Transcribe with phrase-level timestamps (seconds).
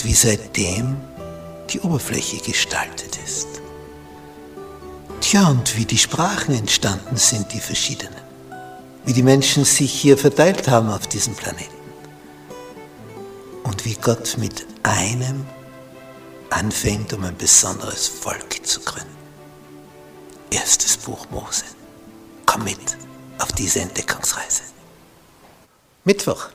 [0.00, 0.96] und wie seitdem
[1.68, 3.48] die Oberfläche gestaltet ist.
[5.20, 8.16] Tja, und wie die Sprachen entstanden sind, die verschiedenen.
[9.04, 11.74] Wie die Menschen sich hier verteilt haben auf diesem Planeten.
[13.62, 15.44] Und wie Gott mit einem
[16.48, 19.16] anfängt, um ein besonderes Volk zu gründen.
[20.50, 21.64] Erstes Buch Mose.
[22.46, 22.96] Komm mit
[23.38, 24.62] auf diese Entdeckungsreise.
[26.04, 26.48] Mittwoch.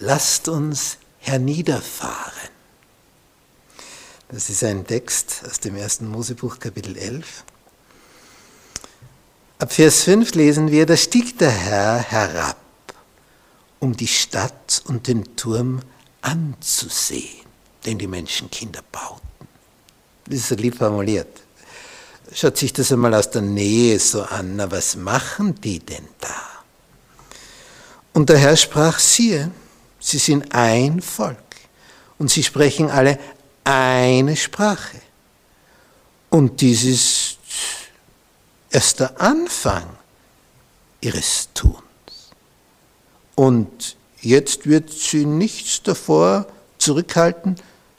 [0.00, 2.37] Lasst uns herniederfahren.
[4.30, 7.44] Das ist ein Text aus dem ersten Mosebuch Kapitel 11.
[9.58, 12.58] Ab Vers 5 lesen wir, da stieg der Herr herab,
[13.78, 15.80] um die Stadt und den Turm
[16.20, 17.46] anzusehen,
[17.86, 19.48] den die Menschenkinder bauten.
[20.26, 21.40] Das ist so lieb formuliert.
[22.34, 26.42] Schaut sich das einmal aus der Nähe so an, na was machen die denn da?
[28.12, 29.50] Und der Herr sprach, siehe,
[29.98, 31.38] sie sind ein Volk
[32.18, 33.18] und sie sprechen alle
[33.68, 34.98] eine Sprache.
[36.30, 37.38] Und dies ist
[38.70, 39.84] erst der Anfang
[41.02, 41.76] ihres Tuns.
[43.34, 46.46] Und jetzt wird sie nichts davor
[46.78, 47.56] zurückhalten,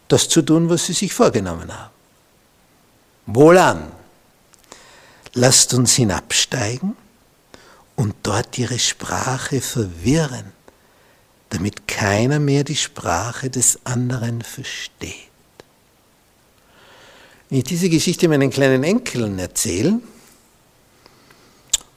[0.07, 1.93] das zu tun, was sie sich vorgenommen haben.
[3.27, 3.91] Wohlan,
[5.33, 6.97] lasst uns hinabsteigen
[7.95, 10.51] und dort ihre Sprache verwirren,
[11.49, 15.28] damit keiner mehr die Sprache des anderen versteht.
[17.49, 19.99] Wenn ich diese Geschichte meinen kleinen Enkeln erzähle,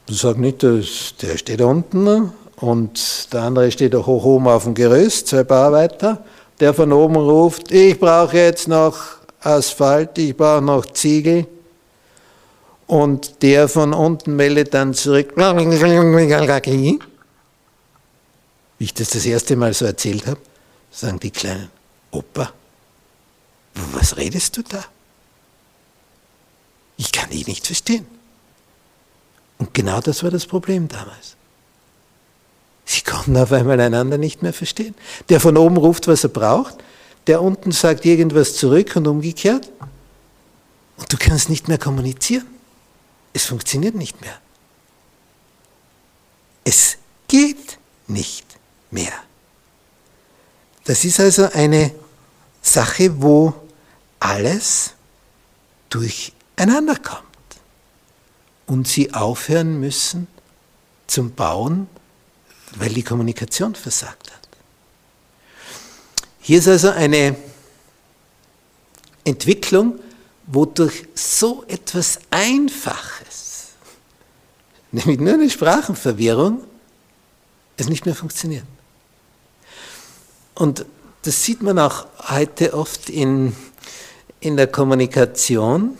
[0.06, 4.64] du sagst nicht, der steht da unten und der andere steht da hoch oben auf
[4.64, 6.24] dem Gerüst, zwei Bauarbeiter,
[6.58, 8.98] der von oben ruft, ich brauche jetzt noch
[9.41, 11.46] Asphalt, ich brauche noch Ziegel.
[12.86, 16.98] Und der von unten meldet dann zurück, wie
[18.84, 20.41] ich das das erste Mal so erzählt habe,
[20.91, 21.68] sagen die Kleinen,
[22.10, 22.52] Opa,
[23.92, 24.82] was redest du da?
[27.02, 28.06] Ich kann dich nicht verstehen.
[29.58, 31.34] Und genau das war das Problem damals.
[32.84, 34.94] Sie konnten auf einmal einander nicht mehr verstehen.
[35.28, 36.76] Der von oben ruft, was er braucht,
[37.26, 39.68] der unten sagt irgendwas zurück und umgekehrt.
[40.96, 42.46] Und du kannst nicht mehr kommunizieren.
[43.32, 44.38] Es funktioniert nicht mehr.
[46.62, 48.46] Es geht nicht
[48.92, 49.12] mehr.
[50.84, 51.91] Das ist also eine
[52.62, 53.54] Sache, wo
[54.20, 54.92] alles
[55.91, 57.26] durch einander kommt
[58.66, 60.28] und sie aufhören müssen
[61.06, 61.88] zum Bauen,
[62.76, 64.48] weil die Kommunikation versagt hat.
[66.41, 67.36] Hier ist also eine
[69.24, 69.98] Entwicklung,
[70.46, 73.68] wodurch so etwas Einfaches,
[74.91, 76.64] nämlich nur eine Sprachenverwirrung,
[77.76, 78.64] es nicht mehr funktioniert.
[80.54, 80.84] Und
[81.22, 83.54] das sieht man auch heute oft in,
[84.41, 85.96] in der Kommunikation,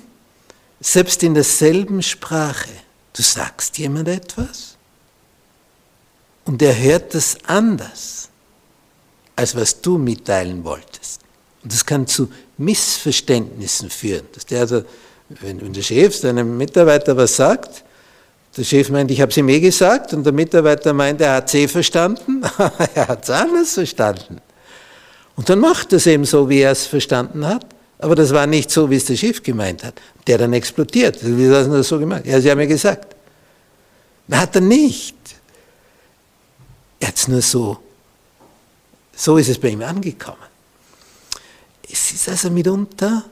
[0.83, 2.71] selbst in derselben Sprache.
[3.15, 4.77] Du sagst jemand etwas
[6.45, 8.29] und er hört das anders,
[9.37, 11.21] als was du mitteilen wolltest.
[11.63, 12.29] Und das kann zu
[12.59, 14.27] Missverständnissen führen.
[14.33, 14.83] Dass der also,
[15.29, 17.85] wenn, der Chef seinem Mitarbeiter was sagt,
[18.57, 21.49] der Chef meint, ich habe es ihm eh gesagt, und der Mitarbeiter meint, er hat
[21.49, 22.43] es eh verstanden,
[22.95, 24.41] er hat es anders verstanden.
[25.37, 27.65] Und dann macht er es eben so, wie er es verstanden hat.
[28.03, 29.95] Aber das war nicht so, wie es der Chef gemeint hat.
[30.27, 31.19] Der dann explodiert.
[31.23, 32.27] Wie hat er das so gemacht?
[32.27, 33.15] Ja, Sie haben ja gesagt.
[34.27, 35.15] Na, hat er nicht.
[36.99, 37.79] Er hat es nur so,
[39.15, 40.37] so ist es bei ihm angekommen.
[41.91, 43.25] Es ist also mitunter,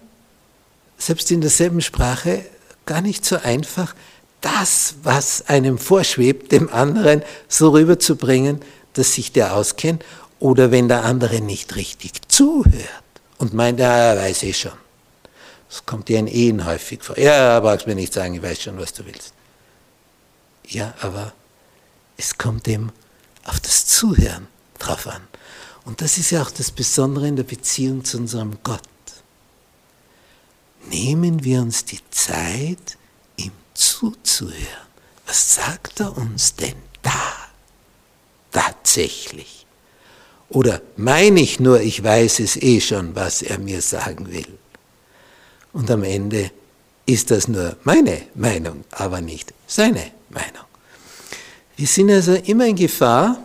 [0.99, 2.45] selbst in derselben Sprache,
[2.87, 3.97] gar nicht so einfach,
[4.41, 8.61] das, was einem vorschwebt, dem anderen so rüberzubringen,
[8.93, 10.05] dass sich der auskennt,
[10.39, 13.10] oder wenn der andere nicht richtig zuhört
[13.41, 14.79] und meint, ja, er weiß eh schon.
[15.69, 17.19] Das kommt dir in Ehen häufig vor.
[17.19, 19.33] Ja, brauchst mir nicht sagen, ich weiß schon, was du willst.
[20.67, 21.33] Ja, aber
[22.19, 22.93] es kommt eben
[23.45, 24.47] auf das Zuhören
[24.79, 25.23] drauf an.
[25.87, 28.83] Und das ist ja auch das Besondere in der Beziehung zu unserem Gott.
[30.91, 32.99] Nehmen wir uns die Zeit,
[33.37, 34.89] ihm zuzuhören.
[35.27, 37.33] Was sagt er uns denn da
[38.53, 39.67] tatsächlich?
[40.51, 44.59] Oder meine ich nur, ich weiß es eh schon, was er mir sagen will.
[45.73, 46.51] Und am Ende
[47.07, 50.67] ist das nur meine Meinung, aber nicht seine Meinung.
[51.77, 53.43] Wir sind also immer in Gefahr,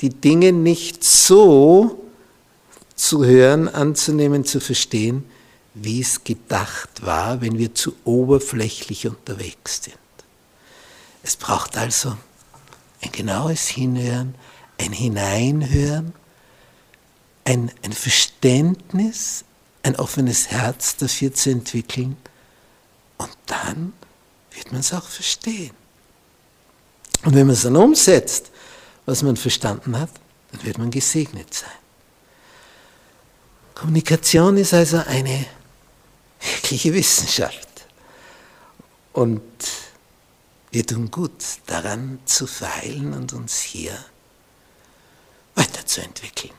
[0.00, 2.02] die Dinge nicht so
[2.94, 5.24] zu hören, anzunehmen, zu verstehen,
[5.74, 9.98] wie es gedacht war, wenn wir zu oberflächlich unterwegs sind.
[11.22, 12.16] Es braucht also
[13.02, 14.34] ein genaues Hinhören,
[14.78, 16.12] ein Hineinhören,
[17.44, 19.44] ein, ein Verständnis,
[19.82, 22.16] ein offenes Herz dafür zu entwickeln
[23.18, 23.92] und dann
[24.52, 25.74] wird man es auch verstehen.
[27.24, 28.50] Und wenn man es dann umsetzt,
[29.06, 30.10] was man verstanden hat,
[30.52, 31.70] dann wird man gesegnet sein.
[33.74, 35.46] Kommunikation ist also eine
[36.40, 37.68] wirkliche Wissenschaft.
[39.12, 39.42] Und
[40.70, 41.32] wir tun gut
[41.66, 43.96] daran zu feilen und uns hier
[45.84, 46.54] weiterzuentwickeln.